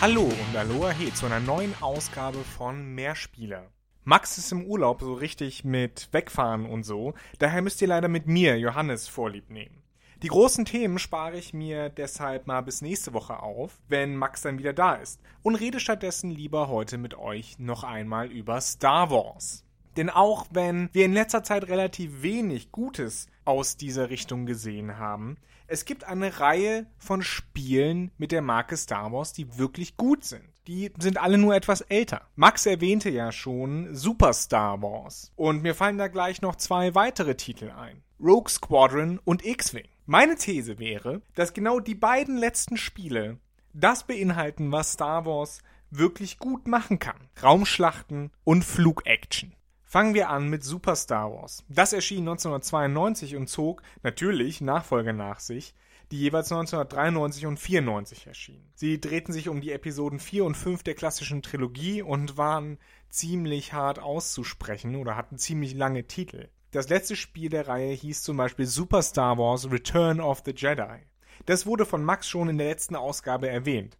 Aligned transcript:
Hallo 0.00 0.22
und 0.22 0.56
Aloha 0.56 0.90
he 0.90 1.12
zu 1.12 1.26
einer 1.26 1.40
neuen 1.40 1.74
Ausgabe 1.82 2.38
von 2.38 2.94
Mehrspieler. 2.94 3.72
Max 4.04 4.38
ist 4.38 4.52
im 4.52 4.64
Urlaub 4.64 5.00
so 5.00 5.12
richtig 5.14 5.64
mit 5.64 6.08
Wegfahren 6.12 6.66
und 6.66 6.84
so, 6.84 7.14
daher 7.40 7.62
müsst 7.62 7.82
ihr 7.82 7.88
leider 7.88 8.06
mit 8.06 8.28
mir, 8.28 8.56
Johannes, 8.60 9.08
Vorlieb 9.08 9.50
nehmen. 9.50 9.82
Die 10.22 10.28
großen 10.28 10.64
Themen 10.64 11.00
spare 11.00 11.36
ich 11.36 11.52
mir 11.52 11.88
deshalb 11.88 12.46
mal 12.46 12.60
bis 12.60 12.80
nächste 12.80 13.12
Woche 13.12 13.42
auf, 13.42 13.76
wenn 13.88 14.14
Max 14.14 14.42
dann 14.42 14.60
wieder 14.60 14.72
da 14.72 14.94
ist, 14.94 15.20
und 15.42 15.56
rede 15.56 15.80
stattdessen 15.80 16.30
lieber 16.30 16.68
heute 16.68 16.96
mit 16.96 17.18
euch 17.18 17.58
noch 17.58 17.82
einmal 17.82 18.30
über 18.30 18.60
Star 18.60 19.10
Wars. 19.10 19.64
Denn 19.96 20.10
auch 20.10 20.46
wenn 20.50 20.88
wir 20.92 21.04
in 21.04 21.12
letzter 21.12 21.42
Zeit 21.42 21.68
relativ 21.68 22.22
wenig 22.22 22.72
Gutes 22.72 23.26
aus 23.44 23.76
dieser 23.76 24.10
Richtung 24.10 24.46
gesehen 24.46 24.98
haben, 24.98 25.36
es 25.70 25.84
gibt 25.84 26.04
eine 26.04 26.40
Reihe 26.40 26.86
von 26.96 27.22
Spielen 27.22 28.10
mit 28.16 28.32
der 28.32 28.40
Marke 28.40 28.76
Star 28.76 29.12
Wars, 29.12 29.34
die 29.34 29.58
wirklich 29.58 29.98
gut 29.98 30.24
sind. 30.24 30.44
Die 30.66 30.90
sind 30.98 31.18
alle 31.18 31.36
nur 31.36 31.54
etwas 31.54 31.82
älter. 31.82 32.22
Max 32.36 32.64
erwähnte 32.64 33.10
ja 33.10 33.32
schon 33.32 33.94
Super 33.94 34.32
Star 34.32 34.80
Wars. 34.80 35.30
Und 35.36 35.62
mir 35.62 35.74
fallen 35.74 35.98
da 35.98 36.08
gleich 36.08 36.40
noch 36.40 36.56
zwei 36.56 36.94
weitere 36.94 37.34
Titel 37.34 37.70
ein. 37.70 38.02
Rogue 38.18 38.48
Squadron 38.48 39.20
und 39.24 39.44
X-Wing. 39.44 39.88
Meine 40.06 40.36
These 40.36 40.78
wäre, 40.78 41.20
dass 41.34 41.52
genau 41.52 41.80
die 41.80 41.94
beiden 41.94 42.38
letzten 42.38 42.78
Spiele 42.78 43.38
das 43.74 44.04
beinhalten, 44.04 44.72
was 44.72 44.92
Star 44.92 45.26
Wars 45.26 45.60
wirklich 45.90 46.38
gut 46.38 46.66
machen 46.66 46.98
kann. 46.98 47.28
Raumschlachten 47.42 48.30
und 48.44 48.64
Flugaction. 48.64 49.52
Fangen 49.90 50.12
wir 50.12 50.28
an 50.28 50.50
mit 50.50 50.62
Super 50.62 50.94
Star 50.96 51.32
Wars. 51.32 51.64
Das 51.70 51.94
erschien 51.94 52.28
1992 52.28 53.36
und 53.36 53.48
zog 53.48 53.80
natürlich 54.02 54.60
Nachfolger 54.60 55.14
nach 55.14 55.40
sich, 55.40 55.74
die 56.10 56.18
jeweils 56.18 56.52
1993 56.52 57.46
und 57.46 57.58
94 57.58 58.26
erschienen. 58.26 58.70
Sie 58.74 59.00
drehten 59.00 59.32
sich 59.32 59.48
um 59.48 59.62
die 59.62 59.72
Episoden 59.72 60.18
4 60.18 60.44
und 60.44 60.58
5 60.58 60.82
der 60.82 60.92
klassischen 60.92 61.40
Trilogie 61.40 62.02
und 62.02 62.36
waren 62.36 62.76
ziemlich 63.08 63.72
hart 63.72 63.98
auszusprechen 63.98 64.94
oder 64.94 65.16
hatten 65.16 65.38
ziemlich 65.38 65.72
lange 65.72 66.06
Titel. 66.06 66.50
Das 66.70 66.90
letzte 66.90 67.16
Spiel 67.16 67.48
der 67.48 67.66
Reihe 67.66 67.94
hieß 67.94 68.22
zum 68.22 68.36
Beispiel 68.36 68.66
Super 68.66 69.00
Star 69.00 69.38
Wars 69.38 69.70
Return 69.70 70.20
of 70.20 70.42
the 70.44 70.52
Jedi. 70.54 70.98
Das 71.46 71.64
wurde 71.64 71.86
von 71.86 72.04
Max 72.04 72.28
schon 72.28 72.50
in 72.50 72.58
der 72.58 72.68
letzten 72.68 72.94
Ausgabe 72.94 73.48
erwähnt. 73.48 73.96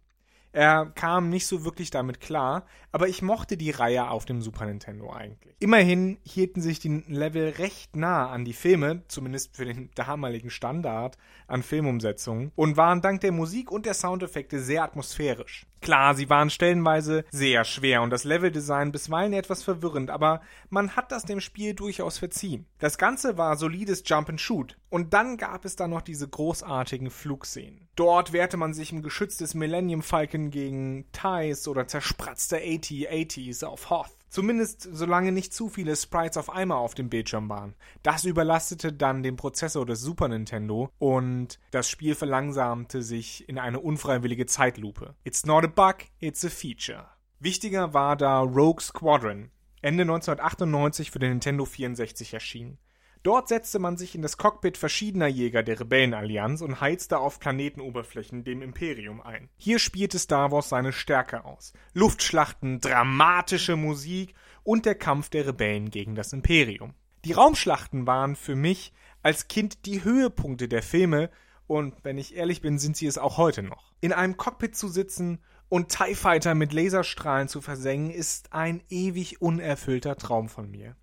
Er 0.51 0.87
kam 0.95 1.29
nicht 1.29 1.45
so 1.45 1.63
wirklich 1.63 1.91
damit 1.91 2.19
klar, 2.19 2.65
aber 2.91 3.07
ich 3.07 3.21
mochte 3.21 3.55
die 3.55 3.69
Reihe 3.69 4.09
auf 4.09 4.25
dem 4.25 4.41
Super 4.41 4.65
Nintendo 4.65 5.11
eigentlich. 5.11 5.55
Immerhin 5.59 6.17
hielten 6.23 6.61
sich 6.61 6.79
die 6.79 7.03
Level 7.07 7.49
recht 7.49 7.95
nah 7.95 8.29
an 8.29 8.45
die 8.45 8.53
Filme, 8.53 9.03
zumindest 9.07 9.55
für 9.55 9.65
den 9.65 9.91
damaligen 9.93 10.49
Standard 10.49 11.17
an 11.47 11.61
Filmumsetzungen, 11.61 12.51
und 12.55 12.77
waren 12.77 13.01
dank 13.01 13.21
der 13.21 13.31
Musik 13.31 13.71
und 13.71 13.85
der 13.85 13.93
Soundeffekte 13.93 14.59
sehr 14.59 14.83
atmosphärisch. 14.83 15.67
Klar, 15.81 16.15
sie 16.15 16.29
waren 16.29 16.49
stellenweise 16.49 17.25
sehr 17.31 17.63
schwer 17.63 18.01
und 18.01 18.09
das 18.09 18.23
Leveldesign 18.23 18.91
bisweilen 18.91 19.33
etwas 19.33 19.63
verwirrend, 19.63 20.09
aber 20.09 20.41
man 20.69 20.95
hat 20.95 21.11
das 21.11 21.23
dem 21.23 21.41
Spiel 21.41 21.73
durchaus 21.73 22.17
verziehen. 22.17 22.65
Das 22.79 22.97
Ganze 22.97 23.37
war 23.37 23.55
solides 23.57 24.03
Jump 24.05 24.29
and 24.29 24.41
Shoot. 24.41 24.77
Und 24.89 25.13
dann 25.13 25.37
gab 25.37 25.65
es 25.65 25.75
da 25.75 25.87
noch 25.87 26.01
diese 26.01 26.27
großartigen 26.27 27.09
Flugszenen. 27.09 27.87
Dort 27.95 28.33
wehrte 28.33 28.57
man 28.57 28.73
sich 28.73 28.91
im 28.91 29.03
Geschütz 29.03 29.37
des 29.37 29.53
Millennium 29.53 30.01
Falcon 30.01 30.49
gegen 30.51 31.05
Ties 31.11 31.67
oder 31.67 31.87
zerspratzte 31.87 32.57
AT-ATs 32.57 33.63
auf 33.63 33.89
Hoth. 33.89 34.18
Zumindest 34.29 34.87
solange 34.91 35.31
nicht 35.31 35.53
zu 35.53 35.69
viele 35.69 35.95
Sprites 35.95 36.37
auf 36.37 36.49
einmal 36.51 36.77
auf 36.77 36.93
dem 36.93 37.09
Bildschirm 37.09 37.49
waren. 37.49 37.75
Das 38.03 38.25
überlastete 38.25 38.93
dann 38.93 39.23
den 39.23 39.35
Prozessor 39.35 39.85
des 39.85 40.01
Super 40.01 40.27
Nintendo 40.27 40.89
und 40.99 41.59
das 41.71 41.89
Spiel 41.89 42.15
verlangsamte 42.15 43.01
sich 43.01 43.49
in 43.49 43.57
eine 43.57 43.79
unfreiwillige 43.79 44.45
Zeitlupe. 44.45 45.15
It's 45.23 45.45
not 45.45 45.63
a 45.63 45.67
bug, 45.67 46.05
it's 46.19 46.45
a 46.45 46.49
feature. 46.49 47.07
Wichtiger 47.39 47.93
war 47.93 48.15
da 48.15 48.41
Rogue 48.41 48.81
Squadron, 48.81 49.49
Ende 49.81 50.03
1998 50.03 51.09
für 51.09 51.19
den 51.19 51.31
Nintendo 51.31 51.65
64 51.65 52.33
erschienen. 52.33 52.77
Dort 53.21 53.49
setzte 53.49 53.79
man 53.79 53.97
sich 53.97 54.15
in 54.15 54.21
das 54.21 54.37
Cockpit 54.37 54.77
verschiedener 54.77 55.27
Jäger 55.27 55.61
der 55.61 55.79
Rebellenallianz 55.79 56.61
und 56.61 56.79
heizte 56.79 57.19
auf 57.19 57.39
Planetenoberflächen 57.39 58.45
dem 58.45 58.61
Imperium 58.61 59.19
ein. 59.19 59.49
Hier 59.57 59.79
spielte 59.79 60.19
Star 60.19 60.51
Wars 60.51 60.69
seine 60.69 60.93
Stärke 60.93 61.43
aus. 61.43 61.73
Luftschlachten, 61.93 62.79
dramatische 62.79 63.75
Musik 63.75 64.35
und 64.63 64.85
der 64.85 64.95
Kampf 64.95 65.29
der 65.29 65.47
Rebellen 65.47 65.89
gegen 65.89 66.15
das 66.15 66.31
Imperium. 66.31 66.93
Die 67.25 67.33
Raumschlachten 67.33 68.07
waren 68.07 68.37
für 68.37 68.55
mich 68.55 68.93
als 69.21 69.49
Kind 69.49 69.85
die 69.85 70.05
Höhepunkte 70.05 70.69
der 70.69 70.81
Filme 70.81 71.29
und 71.67 71.93
wenn 72.03 72.17
ich 72.17 72.35
ehrlich 72.35 72.61
bin, 72.61 72.79
sind 72.79 72.95
sie 72.95 73.05
es 73.05 73.17
auch 73.17 73.37
heute 73.37 73.63
noch. 73.63 73.93
In 73.99 74.13
einem 74.13 74.37
Cockpit 74.37 74.75
zu 74.75 74.87
sitzen 74.87 75.39
und 75.67 75.89
TIE 75.89 76.15
Fighter 76.15 76.55
mit 76.55 76.73
Laserstrahlen 76.73 77.47
zu 77.47 77.61
versengen, 77.61 78.09
ist 78.09 78.53
ein 78.53 78.81
ewig 78.89 79.41
unerfüllter 79.41 80.15
Traum 80.15 80.49
von 80.49 80.71
mir. 80.71 80.95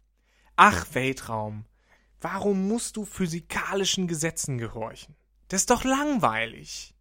Ach, 0.57 0.87
Weltraum. 0.93 1.67
Warum 2.29 2.67
musst 2.67 2.97
du 2.97 3.05
physikalischen 3.05 4.09
Gesetzen 4.09 4.59
gehorchen? 4.59 5.15
Das 5.47 5.61
ist 5.61 5.71
doch 5.71 5.85
langweilig. 5.85 6.93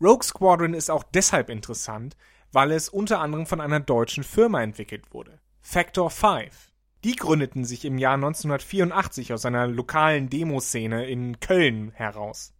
Rogue 0.00 0.22
Squadron 0.22 0.72
ist 0.72 0.90
auch 0.90 1.02
deshalb 1.02 1.50
interessant, 1.50 2.16
weil 2.50 2.72
es 2.72 2.88
unter 2.88 3.20
anderem 3.20 3.44
von 3.44 3.60
einer 3.60 3.80
deutschen 3.80 4.24
Firma 4.24 4.62
entwickelt 4.62 5.12
wurde. 5.12 5.38
Factor 5.60 6.08
5. 6.08 6.72
Die 7.04 7.14
gründeten 7.14 7.66
sich 7.66 7.84
im 7.84 7.98
Jahr 7.98 8.14
1984 8.14 9.34
aus 9.34 9.44
einer 9.44 9.66
lokalen 9.66 10.30
Demoszene 10.30 11.08
in 11.08 11.40
Köln 11.40 11.90
heraus. 11.90 12.54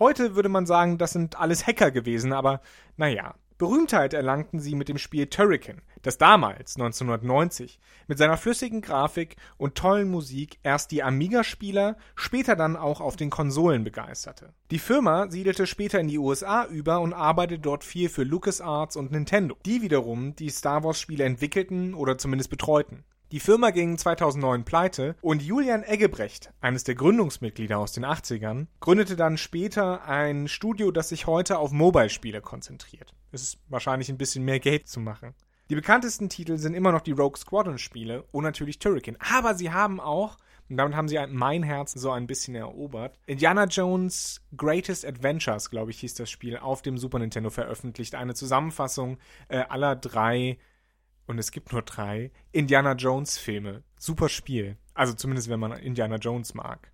Heute 0.00 0.34
würde 0.34 0.48
man 0.48 0.66
sagen, 0.66 0.98
das 0.98 1.12
sind 1.12 1.38
alles 1.38 1.68
Hacker 1.68 1.92
gewesen, 1.92 2.32
aber 2.32 2.62
naja, 2.96 3.36
Berühmtheit 3.58 4.14
erlangten 4.14 4.60
sie 4.60 4.76
mit 4.76 4.88
dem 4.88 4.98
Spiel 4.98 5.26
Turrican, 5.26 5.82
das 6.02 6.16
damals, 6.16 6.76
1990, 6.76 7.80
mit 8.06 8.16
seiner 8.16 8.36
flüssigen 8.36 8.82
Grafik 8.82 9.34
und 9.56 9.74
tollen 9.74 10.08
Musik 10.08 10.60
erst 10.62 10.92
die 10.92 11.02
Amiga-Spieler, 11.02 11.96
später 12.14 12.54
dann 12.54 12.76
auch 12.76 13.00
auf 13.00 13.16
den 13.16 13.30
Konsolen 13.30 13.82
begeisterte. 13.82 14.54
Die 14.70 14.78
Firma 14.78 15.28
siedelte 15.28 15.66
später 15.66 15.98
in 15.98 16.06
die 16.06 16.18
USA 16.18 16.66
über 16.66 17.00
und 17.00 17.12
arbeitete 17.12 17.60
dort 17.60 17.82
viel 17.82 18.08
für 18.08 18.22
LucasArts 18.22 18.94
und 18.94 19.10
Nintendo, 19.10 19.56
die 19.66 19.82
wiederum 19.82 20.36
die 20.36 20.50
Star 20.50 20.84
Wars-Spiele 20.84 21.24
entwickelten 21.24 21.94
oder 21.94 22.16
zumindest 22.16 22.50
betreuten. 22.50 23.02
Die 23.30 23.40
Firma 23.40 23.72
ging 23.72 23.98
2009 23.98 24.64
pleite 24.64 25.14
und 25.20 25.42
Julian 25.42 25.82
Eggebrecht, 25.82 26.50
eines 26.62 26.84
der 26.84 26.94
Gründungsmitglieder 26.94 27.76
aus 27.78 27.92
den 27.92 28.06
80ern, 28.06 28.68
gründete 28.80 29.16
dann 29.16 29.36
später 29.36 30.06
ein 30.06 30.48
Studio, 30.48 30.90
das 30.90 31.10
sich 31.10 31.26
heute 31.26 31.58
auf 31.58 31.70
Mobile-Spiele 31.70 32.40
konzentriert. 32.40 33.12
Es 33.30 33.42
ist 33.42 33.58
wahrscheinlich 33.68 34.08
ein 34.08 34.16
bisschen 34.16 34.46
mehr 34.46 34.60
Geld 34.60 34.88
zu 34.88 35.00
machen. 35.00 35.34
Die 35.68 35.74
bekanntesten 35.74 36.30
Titel 36.30 36.56
sind 36.56 36.72
immer 36.72 36.90
noch 36.90 37.02
die 37.02 37.12
Rogue 37.12 37.36
Squadron 37.36 37.76
Spiele 37.76 38.24
und 38.32 38.44
natürlich 38.44 38.78
Turrican. 38.78 39.18
Aber 39.18 39.54
sie 39.54 39.70
haben 39.70 40.00
auch, 40.00 40.38
und 40.70 40.78
damit 40.78 40.96
haben 40.96 41.08
sie 41.08 41.18
mein 41.28 41.62
Herz 41.62 41.92
so 41.92 42.10
ein 42.10 42.26
bisschen 42.26 42.54
erobert, 42.54 43.18
Indiana 43.26 43.64
Jones 43.64 44.40
Greatest 44.56 45.04
Adventures, 45.04 45.68
glaube 45.68 45.90
ich, 45.90 46.00
hieß 46.00 46.14
das 46.14 46.30
Spiel, 46.30 46.56
auf 46.56 46.80
dem 46.80 46.96
Super 46.96 47.18
Nintendo 47.18 47.50
veröffentlicht. 47.50 48.14
Eine 48.14 48.32
Zusammenfassung 48.32 49.18
äh, 49.48 49.58
aller 49.68 49.96
drei 49.96 50.56
und 51.28 51.38
es 51.38 51.50
gibt 51.52 51.72
nur 51.72 51.82
drei 51.82 52.32
Indiana 52.52 52.94
Jones 52.94 53.38
Filme. 53.38 53.84
Super 53.98 54.28
Spiel. 54.28 54.76
Also 54.94 55.12
zumindest 55.12 55.48
wenn 55.48 55.60
man 55.60 55.72
Indiana 55.72 56.16
Jones 56.16 56.54
mag. 56.54 56.90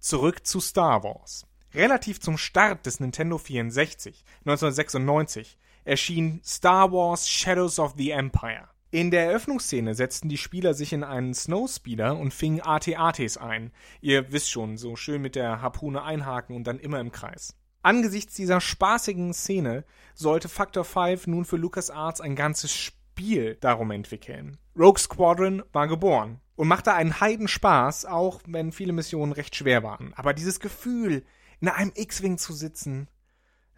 Zurück 0.00 0.46
zu 0.46 0.58
Star 0.60 1.04
Wars. 1.04 1.46
Relativ 1.74 2.18
zum 2.20 2.38
Start 2.38 2.86
des 2.86 2.98
Nintendo 2.98 3.36
64, 3.36 4.24
1996, 4.40 5.58
erschien 5.84 6.40
Star 6.42 6.90
Wars 6.92 7.28
Shadows 7.28 7.78
of 7.78 7.94
the 7.98 8.10
Empire. 8.10 8.68
In 8.90 9.10
der 9.10 9.26
Eröffnungsszene 9.26 9.94
setzten 9.94 10.30
die 10.30 10.38
Spieler 10.38 10.72
sich 10.72 10.94
in 10.94 11.04
einen 11.04 11.34
Snowspeeder 11.34 12.16
und 12.16 12.32
fingen 12.32 12.62
AT-ATs 12.62 13.36
ein. 13.36 13.70
Ihr 14.00 14.32
wisst 14.32 14.50
schon, 14.50 14.78
so 14.78 14.96
schön 14.96 15.20
mit 15.20 15.34
der 15.34 15.60
Harpune 15.60 16.02
einhaken 16.02 16.56
und 16.56 16.64
dann 16.66 16.78
immer 16.78 17.00
im 17.00 17.12
Kreis. 17.12 17.54
Angesichts 17.82 18.34
dieser 18.34 18.62
spaßigen 18.62 19.34
Szene 19.34 19.84
sollte 20.14 20.48
Factor 20.48 20.84
5 20.84 21.26
nun 21.26 21.44
für 21.44 21.56
LucasArts 21.56 22.22
ein 22.22 22.34
ganzes 22.34 22.74
Spiel 22.74 22.97
Spiel 23.18 23.56
darum 23.56 23.90
entwickeln. 23.90 24.58
Rogue 24.78 25.00
Squadron 25.00 25.64
war 25.72 25.88
geboren 25.88 26.40
und 26.54 26.68
machte 26.68 26.94
einen 26.94 27.20
Heidenspaß, 27.20 28.04
auch 28.04 28.40
wenn 28.46 28.70
viele 28.70 28.92
Missionen 28.92 29.32
recht 29.32 29.56
schwer 29.56 29.82
waren. 29.82 30.14
Aber 30.14 30.32
dieses 30.32 30.60
Gefühl, 30.60 31.24
in 31.60 31.66
einem 31.66 31.90
X-Wing 31.96 32.38
zu 32.38 32.52
sitzen. 32.52 33.08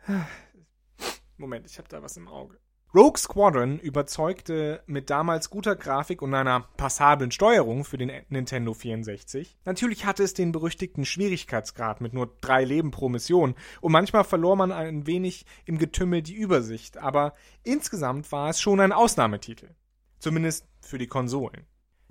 Moment, 1.39 1.65
ich 1.65 1.79
habe 1.79 1.89
da 1.89 2.03
was 2.03 2.19
im 2.19 2.29
Auge. 2.29 2.61
Rogue 2.93 3.19
Squadron 3.19 3.79
überzeugte 3.79 4.83
mit 4.87 5.11
damals 5.11 5.49
guter 5.49 5.77
Grafik 5.77 6.23
und 6.23 6.35
einer 6.35 6.67
passablen 6.77 7.31
Steuerung 7.31 7.85
für 7.85 7.99
den 7.99 8.11
Nintendo 8.31 8.75
64. 8.75 9.57
Natürlich 9.65 10.07
hatte 10.07 10.25
es 10.25 10.35
den 10.35 10.51
berüchtigten 10.51 11.05
Schwierigkeitsgrad 11.05 12.01
mit 12.01 12.15
nur 12.15 12.35
drei 12.41 12.65
Leben 12.65 12.91
pro 12.91 13.09
Mission 13.09 13.55
und 13.81 13.93
manchmal 13.93 14.25
verlor 14.25 14.57
man 14.57 14.73
ein 14.73 15.07
wenig 15.07 15.47
im 15.67 15.79
Getümmel 15.79 16.23
die 16.23 16.35
Übersicht, 16.35 16.99
aber 16.99 17.35
insgesamt 17.63 18.33
war 18.33 18.51
es 18.51 18.61
schon 18.61 18.81
ein 18.81 18.93
Ausnahmetitel. 18.93 19.69
Zumindest 20.19 20.67
für 20.81 20.99
die 20.99 21.07
Konsolen. 21.07 21.67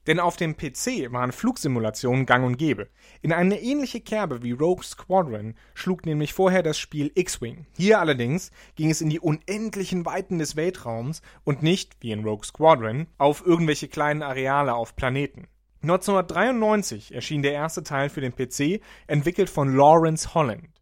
Denn 0.07 0.19
auf 0.19 0.37
dem 0.37 0.55
PC 0.55 1.11
waren 1.11 1.31
Flugsimulationen 1.31 2.25
gang 2.25 2.45
und 2.45 2.57
gäbe. 2.57 2.89
In 3.21 3.33
eine 3.33 3.61
ähnliche 3.61 4.01
Kerbe 4.01 4.43
wie 4.43 4.51
Rogue 4.51 4.83
Squadron 4.83 5.55
schlug 5.73 6.05
nämlich 6.05 6.33
vorher 6.33 6.63
das 6.63 6.77
Spiel 6.77 7.11
X-Wing. 7.15 7.65
Hier 7.77 7.99
allerdings 7.99 8.51
ging 8.75 8.89
es 8.89 9.01
in 9.01 9.09
die 9.09 9.19
unendlichen 9.19 10.05
Weiten 10.05 10.39
des 10.39 10.55
Weltraums 10.55 11.21
und 11.43 11.63
nicht, 11.63 11.97
wie 12.01 12.11
in 12.11 12.23
Rogue 12.23 12.45
Squadron, 12.45 13.07
auf 13.17 13.45
irgendwelche 13.45 13.87
kleinen 13.87 14.23
Areale 14.23 14.73
auf 14.73 14.95
Planeten. 14.95 15.47
1993 15.81 17.15
erschien 17.15 17.41
der 17.41 17.53
erste 17.53 17.83
Teil 17.83 18.09
für 18.09 18.19
den 18.19 18.35
PC, 18.35 18.81
entwickelt 19.07 19.49
von 19.49 19.75
Lawrence 19.75 20.33
Holland. 20.33 20.78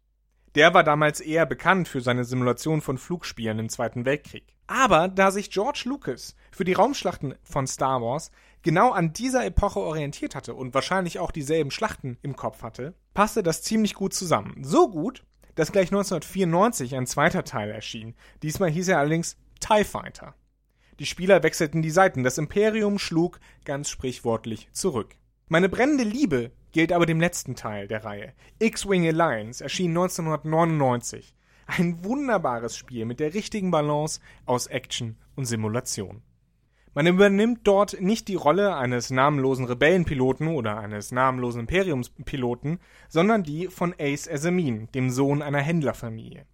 Der 0.58 0.74
war 0.74 0.82
damals 0.82 1.20
eher 1.20 1.46
bekannt 1.46 1.86
für 1.86 2.00
seine 2.00 2.24
Simulation 2.24 2.80
von 2.80 2.98
Flugspielen 2.98 3.60
im 3.60 3.68
Zweiten 3.68 4.04
Weltkrieg. 4.04 4.42
Aber 4.66 5.06
da 5.06 5.30
sich 5.30 5.52
George 5.52 5.82
Lucas 5.84 6.34
für 6.50 6.64
die 6.64 6.72
Raumschlachten 6.72 7.36
von 7.44 7.68
Star 7.68 8.02
Wars 8.02 8.32
genau 8.62 8.90
an 8.90 9.12
dieser 9.12 9.46
Epoche 9.46 9.78
orientiert 9.78 10.34
hatte 10.34 10.54
und 10.54 10.74
wahrscheinlich 10.74 11.20
auch 11.20 11.30
dieselben 11.30 11.70
Schlachten 11.70 12.18
im 12.22 12.34
Kopf 12.34 12.64
hatte, 12.64 12.94
passte 13.14 13.44
das 13.44 13.62
ziemlich 13.62 13.94
gut 13.94 14.14
zusammen. 14.14 14.64
So 14.64 14.90
gut, 14.90 15.24
dass 15.54 15.70
gleich 15.70 15.92
1994 15.92 16.96
ein 16.96 17.06
zweiter 17.06 17.44
Teil 17.44 17.70
erschien. 17.70 18.16
Diesmal 18.42 18.70
hieß 18.70 18.88
er 18.88 18.98
allerdings 18.98 19.36
TIE 19.60 19.84
Fighter. 19.84 20.34
Die 20.98 21.06
Spieler 21.06 21.44
wechselten 21.44 21.82
die 21.82 21.92
Seiten, 21.92 22.24
das 22.24 22.36
Imperium 22.36 22.98
schlug 22.98 23.38
ganz 23.64 23.90
sprichwortlich 23.90 24.68
zurück. 24.72 25.14
Meine 25.46 25.68
brennende 25.68 26.02
Liebe 26.02 26.50
gilt 26.72 26.92
aber 26.92 27.06
dem 27.06 27.20
letzten 27.20 27.54
Teil 27.54 27.88
der 27.88 28.04
Reihe. 28.04 28.32
X-Wing 28.58 29.06
Alliance 29.06 29.62
erschien 29.62 29.90
1999. 29.90 31.34
Ein 31.66 32.02
wunderbares 32.04 32.76
Spiel 32.76 33.04
mit 33.04 33.20
der 33.20 33.34
richtigen 33.34 33.70
Balance 33.70 34.20
aus 34.46 34.66
Action 34.66 35.16
und 35.36 35.44
Simulation. 35.44 36.22
Man 36.94 37.06
übernimmt 37.06 37.60
dort 37.64 38.00
nicht 38.00 38.26
die 38.28 38.34
Rolle 38.34 38.74
eines 38.74 39.10
namenlosen 39.10 39.66
Rebellenpiloten 39.66 40.48
oder 40.48 40.78
eines 40.78 41.12
namenlosen 41.12 41.60
Imperiumspiloten, 41.60 42.80
sondern 43.08 43.42
die 43.42 43.68
von 43.68 43.94
Ace 44.00 44.28
Asamin, 44.28 44.88
dem 44.92 45.10
Sohn 45.10 45.42
einer 45.42 45.60
Händlerfamilie. 45.60 46.46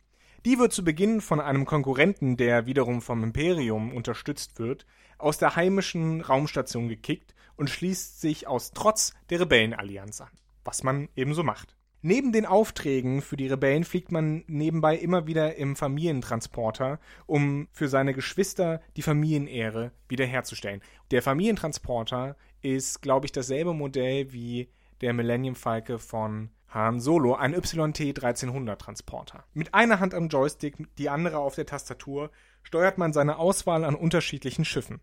Die 0.45 0.59
wird 0.59 0.75
zu 0.75 0.85
Beginn 0.85 1.23
von 1.23 1.41
einem 1.41 1.65
Konkurrenten, 1.65 2.37
der 2.37 2.67
wiederum 2.67 3.01
vom 3.01 3.25
Imperium 3.25 3.95
unterstützt 3.95 4.59
wird, 4.59 4.85
aus 5.25 5.39
der 5.39 5.57
heimischen 5.57 6.21
Raumstation 6.21 6.89
gekickt 6.89 7.35
und 7.57 7.71
schließt 7.71 8.21
sich 8.21 8.47
aus 8.47 8.73
Trotz 8.73 9.15
der 9.31 9.41
Rebellenallianz 9.41 10.21
an. 10.21 10.31
Was 10.65 10.83
man 10.83 11.09
ebenso 11.17 11.43
macht. 11.43 11.77
Neben 12.07 12.33
den 12.33 12.45
Aufträgen 12.45 13.23
für 13.23 13.39
die 13.39 13.47
Rebellen 13.47 13.85
fliegt 13.85 14.13
man 14.13 14.45
nebenbei 14.47 14.95
immer 14.95 15.27
wieder 15.27 15.57
im 15.57 15.75
Familientransporter, 15.75 17.01
um 17.25 17.67
für 17.73 17.89
seine 17.89 18.13
Geschwister 18.13 18.83
die 18.97 19.03
Familienehre 19.03 19.93
wiederherzustellen. 20.09 20.83
Der 21.11 21.23
Familientransporter 21.23 22.37
ist, 22.61 23.01
glaube 23.01 23.25
ich, 23.25 23.33
dasselbe 23.33 23.73
Modell 23.73 24.35
wie 24.35 24.69
der 25.01 25.15
Millennium 25.15 25.55
Falke 25.55 25.99
von 25.99 26.51
Han 26.69 27.01
Solo, 27.01 27.37
ein 27.37 27.55
YT-1300 27.55 28.77
Transporter. 28.77 29.45
Mit 29.55 29.73
einer 29.73 30.01
Hand 30.01 30.13
am 30.13 30.29
Joystick, 30.29 30.77
die 30.99 31.09
andere 31.09 31.39
auf 31.39 31.55
der 31.55 31.65
Tastatur, 31.65 32.31
steuert 32.63 32.99
man 32.99 33.15
seine 33.15 33.39
Auswahl 33.39 33.85
an 33.85 33.95
unterschiedlichen 33.95 34.67
Schiffen. 34.67 35.01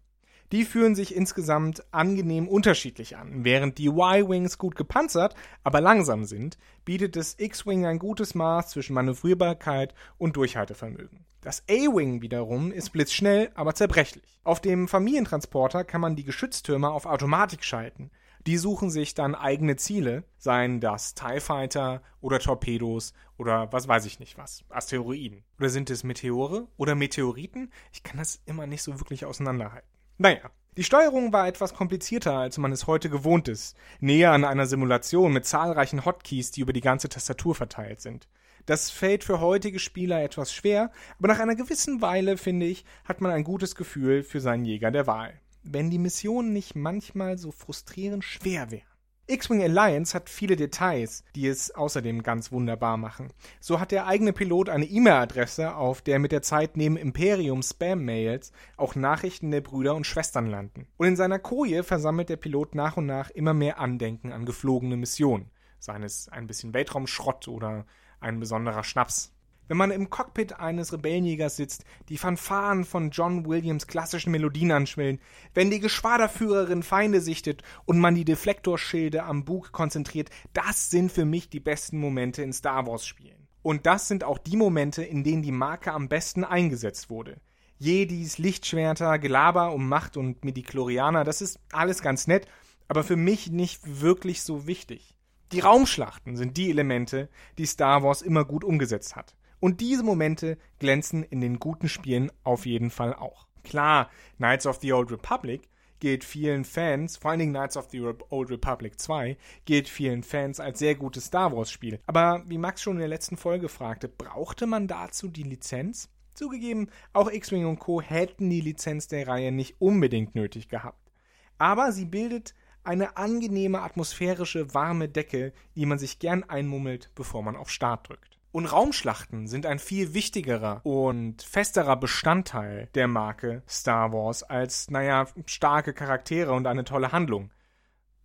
Die 0.51 0.65
fühlen 0.65 0.95
sich 0.95 1.15
insgesamt 1.15 1.85
angenehm 1.91 2.49
unterschiedlich 2.49 3.15
an. 3.15 3.45
Während 3.45 3.77
die 3.77 3.87
Y-Wings 3.87 4.57
gut 4.57 4.75
gepanzert, 4.75 5.33
aber 5.63 5.79
langsam 5.79 6.25
sind, 6.25 6.57
bietet 6.83 7.15
das 7.15 7.35
X-Wing 7.39 7.85
ein 7.85 7.99
gutes 7.99 8.35
Maß 8.35 8.71
zwischen 8.71 8.93
Manövrierbarkeit 8.93 9.93
und 10.17 10.35
Durchhaltevermögen. 10.35 11.25
Das 11.39 11.63
A-Wing 11.69 12.21
wiederum 12.21 12.71
ist 12.71 12.89
blitzschnell, 12.89 13.49
aber 13.55 13.75
zerbrechlich. 13.75 14.39
Auf 14.43 14.59
dem 14.59 14.89
Familientransporter 14.89 15.85
kann 15.85 16.01
man 16.01 16.17
die 16.17 16.25
Geschütztürme 16.25 16.89
auf 16.89 17.05
Automatik 17.05 17.63
schalten. 17.63 18.11
Die 18.45 18.57
suchen 18.57 18.89
sich 18.89 19.13
dann 19.13 19.35
eigene 19.35 19.77
Ziele, 19.77 20.23
seien 20.37 20.81
das 20.81 21.13
TIE 21.13 21.39
Fighter 21.39 22.01
oder 22.19 22.39
Torpedos 22.39 23.13
oder 23.37 23.71
was 23.71 23.87
weiß 23.87 24.05
ich 24.05 24.19
nicht 24.19 24.37
was, 24.37 24.65
Asteroiden. 24.69 25.43
Oder 25.59 25.69
sind 25.69 25.89
es 25.89 26.03
Meteore 26.03 26.67
oder 26.75 26.95
Meteoriten? 26.95 27.71
Ich 27.93 28.03
kann 28.03 28.17
das 28.17 28.41
immer 28.45 28.67
nicht 28.67 28.83
so 28.83 28.99
wirklich 28.99 29.25
auseinanderhalten. 29.25 29.90
Naja, 30.21 30.51
die 30.77 30.83
Steuerung 30.83 31.33
war 31.33 31.47
etwas 31.47 31.73
komplizierter, 31.73 32.33
als 32.33 32.59
man 32.59 32.71
es 32.71 32.85
heute 32.85 33.09
gewohnt 33.09 33.47
ist, 33.47 33.75
näher 33.99 34.31
an 34.31 34.45
einer 34.45 34.67
Simulation 34.67 35.33
mit 35.33 35.45
zahlreichen 35.45 36.05
Hotkeys, 36.05 36.51
die 36.51 36.61
über 36.61 36.73
die 36.73 36.81
ganze 36.81 37.09
Tastatur 37.09 37.55
verteilt 37.55 38.01
sind. 38.01 38.27
Das 38.67 38.91
fällt 38.91 39.23
für 39.23 39.39
heutige 39.39 39.79
Spieler 39.79 40.21
etwas 40.23 40.53
schwer, 40.53 40.91
aber 41.17 41.27
nach 41.29 41.39
einer 41.39 41.55
gewissen 41.55 42.01
Weile, 42.01 42.37
finde 42.37 42.67
ich, 42.67 42.85
hat 43.03 43.19
man 43.19 43.31
ein 43.31 43.43
gutes 43.43 43.73
Gefühl 43.73 44.21
für 44.21 44.39
seinen 44.39 44.65
Jäger 44.65 44.91
der 44.91 45.07
Wahl 45.07 45.41
wenn 45.63 45.89
die 45.89 45.99
Missionen 45.99 46.53
nicht 46.53 46.75
manchmal 46.75 47.37
so 47.37 47.51
frustrierend 47.51 48.23
schwer 48.23 48.71
wären. 48.71 48.90
X-Wing 49.31 49.63
Alliance 49.63 50.13
hat 50.13 50.29
viele 50.29 50.57
Details, 50.57 51.23
die 51.35 51.47
es 51.47 51.73
außerdem 51.73 52.21
ganz 52.21 52.51
wunderbar 52.51 52.97
machen. 52.97 53.31
So 53.59 53.79
hat 53.79 53.91
der 53.91 54.05
eigene 54.05 54.33
Pilot 54.33 54.67
eine 54.67 54.85
E-Mail-Adresse, 54.85 55.75
auf 55.75 56.01
der 56.01 56.19
mit 56.19 56.33
der 56.33 56.41
Zeit 56.41 56.75
neben 56.75 56.97
Imperium 56.97 57.63
Spam-Mails 57.63 58.51
auch 58.75 58.95
Nachrichten 58.95 59.49
der 59.51 59.61
Brüder 59.61 59.95
und 59.95 60.05
Schwestern 60.05 60.47
landen. 60.47 60.87
Und 60.97 61.07
in 61.07 61.15
seiner 61.15 61.39
Koje 61.39 61.83
versammelt 61.83 62.29
der 62.29 62.35
Pilot 62.35 62.75
nach 62.75 62.97
und 62.97 63.05
nach 63.05 63.29
immer 63.29 63.53
mehr 63.53 63.79
Andenken 63.79 64.33
an 64.33 64.45
geflogene 64.45 64.97
Missionen. 64.97 65.49
Seien 65.79 66.03
es 66.03 66.27
ein 66.27 66.47
bisschen 66.47 66.73
Weltraumschrott 66.73 67.47
oder 67.47 67.85
ein 68.19 68.39
besonderer 68.39 68.83
Schnaps 68.83 69.33
wenn 69.67 69.77
man 69.77 69.91
im 69.91 70.09
Cockpit 70.09 70.59
eines 70.59 70.91
Rebellenjägers 70.91 71.55
sitzt, 71.55 71.85
die 72.09 72.17
Fanfaren 72.17 72.83
von 72.83 73.11
John 73.11 73.45
Williams 73.45 73.87
klassischen 73.87 74.31
Melodien 74.31 74.71
anschwillen, 74.71 75.19
wenn 75.53 75.71
die 75.71 75.79
Geschwaderführerin 75.79 76.83
Feinde 76.83 77.21
sichtet 77.21 77.63
und 77.85 77.99
man 77.99 78.15
die 78.15 78.25
Deflektorschilde 78.25 79.23
am 79.23 79.45
Bug 79.45 79.71
konzentriert, 79.71 80.29
das 80.53 80.89
sind 80.89 81.11
für 81.11 81.25
mich 81.25 81.49
die 81.49 81.59
besten 81.59 81.99
Momente 81.99 82.43
in 82.43 82.53
Star 82.53 82.85
Wars 82.87 83.05
Spielen. 83.05 83.47
Und 83.63 83.85
das 83.85 84.07
sind 84.07 84.23
auch 84.23 84.37
die 84.37 84.57
Momente, 84.57 85.03
in 85.03 85.23
denen 85.23 85.43
die 85.43 85.51
Marke 85.51 85.93
am 85.93 86.09
besten 86.09 86.43
eingesetzt 86.43 87.09
wurde. 87.09 87.39
Jedis, 87.77 88.37
Lichtschwerter, 88.37 89.17
Gelaber 89.19 89.73
um 89.73 89.87
Macht 89.87 90.17
und 90.17 90.45
Midichlorianer, 90.45 91.23
das 91.23 91.41
ist 91.41 91.59
alles 91.71 92.01
ganz 92.01 92.27
nett, 92.27 92.47
aber 92.87 93.03
für 93.03 93.15
mich 93.15 93.51
nicht 93.51 94.01
wirklich 94.01 94.43
so 94.43 94.67
wichtig. 94.67 95.17
Die 95.51 95.61
Raumschlachten 95.61 96.37
sind 96.37 96.57
die 96.57 96.69
Elemente, 96.69 97.29
die 97.57 97.65
Star 97.65 98.03
Wars 98.03 98.21
immer 98.21 98.45
gut 98.45 98.63
umgesetzt 98.63 99.15
hat. 99.15 99.35
Und 99.61 99.79
diese 99.79 100.03
Momente 100.03 100.57
glänzen 100.79 101.23
in 101.23 101.39
den 101.39 101.59
guten 101.59 101.87
Spielen 101.87 102.31
auf 102.43 102.65
jeden 102.65 102.89
Fall 102.89 103.13
auch. 103.13 103.47
Klar, 103.63 104.09
Knights 104.37 104.65
of 104.65 104.81
the 104.81 104.91
Old 104.91 105.11
Republic 105.11 105.69
gilt 105.99 106.23
vielen 106.23 106.65
Fans, 106.65 107.15
vor 107.15 107.29
allen 107.29 107.39
Dingen 107.39 107.53
Knights 107.53 107.77
of 107.77 107.89
the 107.91 108.01
Old 108.01 108.49
Republic 108.49 108.99
2, 108.99 109.37
gilt 109.65 109.87
vielen 109.87 110.23
Fans 110.23 110.59
als 110.59 110.79
sehr 110.79 110.95
gutes 110.95 111.25
Star 111.25 111.55
Wars 111.55 111.69
Spiel. 111.69 111.99
Aber 112.07 112.43
wie 112.47 112.57
Max 112.57 112.81
schon 112.81 112.95
in 112.95 113.01
der 113.01 113.07
letzten 113.07 113.37
Folge 113.37 113.69
fragte, 113.69 114.09
brauchte 114.09 114.65
man 114.65 114.87
dazu 114.87 115.27
die 115.27 115.43
Lizenz? 115.43 116.09
Zugegeben, 116.33 116.89
auch 117.13 117.29
X-Wing 117.31 117.67
und 117.67 117.77
Co. 117.79 118.01
hätten 118.01 118.49
die 118.49 118.61
Lizenz 118.61 119.07
der 119.07 119.27
Reihe 119.27 119.51
nicht 119.51 119.75
unbedingt 119.79 120.33
nötig 120.33 120.69
gehabt. 120.69 121.11
Aber 121.59 121.91
sie 121.91 122.05
bildet 122.05 122.55
eine 122.83 123.15
angenehme 123.15 123.81
atmosphärische 123.81 124.73
warme 124.73 125.07
Decke, 125.07 125.53
die 125.75 125.85
man 125.85 125.99
sich 125.99 126.17
gern 126.17 126.43
einmummelt, 126.43 127.11
bevor 127.13 127.43
man 127.43 127.55
auf 127.55 127.69
Start 127.69 128.09
drückt. 128.09 128.30
Und 128.51 128.65
Raumschlachten 128.65 129.47
sind 129.47 129.65
ein 129.65 129.79
viel 129.79 130.13
wichtigerer 130.13 130.81
und 130.83 131.41
festerer 131.41 131.95
Bestandteil 131.95 132.89
der 132.95 133.07
Marke 133.07 133.63
Star 133.67 134.11
Wars 134.11 134.43
als, 134.43 134.89
naja, 134.89 135.27
starke 135.45 135.93
Charaktere 135.93 136.51
und 136.51 136.67
eine 136.67 136.83
tolle 136.83 137.13
Handlung. 137.13 137.51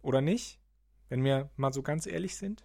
Oder 0.02 0.20
nicht? 0.20 0.58
Wenn 1.08 1.22
wir 1.22 1.50
mal 1.56 1.72
so 1.72 1.82
ganz 1.82 2.06
ehrlich 2.06 2.36
sind? 2.36 2.64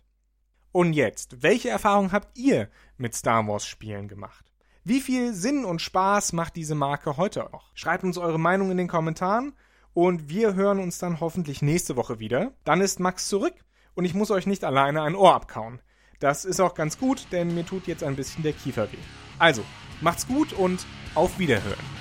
Und 0.71 0.93
jetzt, 0.93 1.43
welche 1.43 1.69
Erfahrungen 1.69 2.11
habt 2.11 2.35
ihr 2.37 2.69
mit 2.97 3.13
Star 3.13 3.47
Wars 3.47 3.67
Spielen 3.67 4.07
gemacht? 4.07 4.51
Wie 4.83 5.01
viel 5.01 5.33
Sinn 5.33 5.63
und 5.63 5.81
Spaß 5.81 6.33
macht 6.33 6.55
diese 6.55 6.73
Marke 6.73 7.17
heute 7.17 7.47
noch? 7.51 7.69
Schreibt 7.75 8.03
uns 8.03 8.17
eure 8.17 8.39
Meinung 8.39 8.71
in 8.71 8.77
den 8.77 8.87
Kommentaren 8.87 9.53
und 9.93 10.29
wir 10.29 10.55
hören 10.55 10.79
uns 10.79 10.97
dann 10.97 11.19
hoffentlich 11.19 11.61
nächste 11.61 11.95
Woche 11.95 12.19
wieder. 12.19 12.53
Dann 12.63 12.81
ist 12.81 12.99
Max 12.99 13.27
zurück 13.27 13.53
und 13.93 14.05
ich 14.05 14.15
muss 14.15 14.31
euch 14.31 14.47
nicht 14.47 14.63
alleine 14.63 15.03
ein 15.03 15.15
Ohr 15.15 15.35
abkauen. 15.35 15.81
Das 16.21 16.45
ist 16.45 16.59
auch 16.59 16.75
ganz 16.75 16.99
gut, 16.99 17.25
denn 17.31 17.53
mir 17.53 17.65
tut 17.65 17.87
jetzt 17.87 18.03
ein 18.03 18.15
bisschen 18.15 18.43
der 18.43 18.53
Kiefer 18.53 18.89
weh. 18.91 18.97
Also, 19.39 19.63
macht's 20.01 20.27
gut 20.27 20.53
und 20.53 20.85
auf 21.15 21.39
Wiederhören. 21.39 22.00